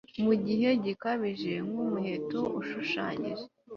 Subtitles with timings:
[0.23, 3.43] Mugihe gikabije nkumuheto ushushanyije